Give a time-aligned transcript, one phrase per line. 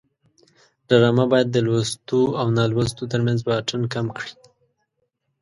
[0.87, 4.33] ډرامه باید د لوستو او نالوستو ترمنځ واټن کم کړي